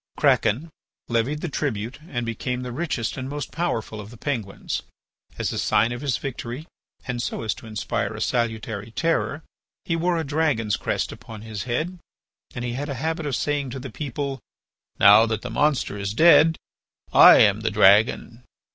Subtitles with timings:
[0.17, 0.71] Kraken
[1.09, 4.81] levied the tribute and became the richest and most powerful of the Penguins.
[5.37, 6.65] As a sign of his victory
[7.05, 9.43] and so as to inspire a salutary terror,
[9.85, 11.99] he wore a dragon's crest upon his head
[12.55, 14.39] and he had a habit of saying to the people:
[14.99, 16.57] "Now that the monster is dead
[17.13, 18.41] I am the dragon."